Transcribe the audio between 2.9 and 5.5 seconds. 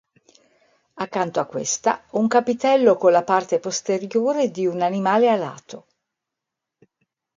con la parte posteriore di un animale